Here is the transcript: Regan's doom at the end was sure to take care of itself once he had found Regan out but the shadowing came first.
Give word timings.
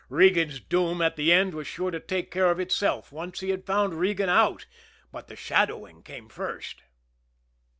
Regan's 0.09 0.59
doom 0.59 0.99
at 0.99 1.15
the 1.15 1.31
end 1.31 1.53
was 1.53 1.67
sure 1.67 1.91
to 1.91 1.99
take 1.99 2.31
care 2.31 2.49
of 2.49 2.59
itself 2.59 3.11
once 3.11 3.41
he 3.41 3.51
had 3.51 3.67
found 3.67 3.93
Regan 3.93 4.29
out 4.29 4.65
but 5.11 5.27
the 5.27 5.35
shadowing 5.35 6.01
came 6.01 6.27
first. 6.27 6.81